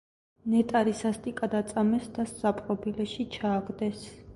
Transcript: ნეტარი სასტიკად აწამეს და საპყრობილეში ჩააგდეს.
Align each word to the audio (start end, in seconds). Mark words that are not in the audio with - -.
ნეტარი 0.53 0.93
სასტიკად 1.01 1.55
აწამეს 1.61 2.11
და 2.19 2.29
საპყრობილეში 2.33 3.33
ჩააგდეს. 3.39 4.07